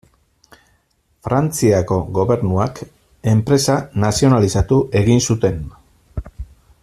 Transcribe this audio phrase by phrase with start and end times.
[1.27, 2.81] Frantziako gobernuak
[3.33, 5.63] enpresa nazionalizatu egin zuten.